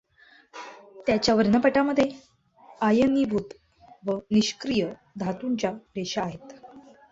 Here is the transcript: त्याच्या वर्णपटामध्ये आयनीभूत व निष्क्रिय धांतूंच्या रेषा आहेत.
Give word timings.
त्याच्या 1.07 1.35
वर्णपटामध्ये 1.35 2.09
आयनीभूत 2.81 3.53
व 4.05 4.17
निष्क्रिय 4.31 4.87
धांतूंच्या 5.17 5.71
रेषा 5.97 6.21
आहेत. 6.23 6.53